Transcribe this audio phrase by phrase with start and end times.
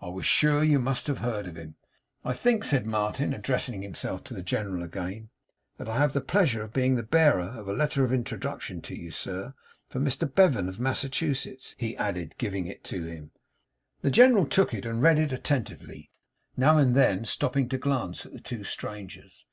[0.00, 1.74] 'I was sure you must have heard of him!'
[2.24, 5.30] 'I think,' said Martin, addressing himself to the General again,
[5.78, 8.94] 'that I have the pleasure of being the bearer of a letter of introduction to
[8.94, 9.52] you, sir.
[9.88, 13.32] From Mr Bevan, of Massachusetts,' he added, giving it to him.
[14.02, 16.12] The General took it and read it attentively;
[16.56, 19.44] now and then stopping to glance at the two strangers.